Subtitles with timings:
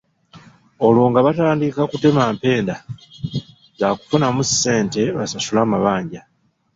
[0.85, 2.75] Olwo nga batandika kutema mpenda
[3.79, 6.21] zaakufunamu ssente basasule amabanja.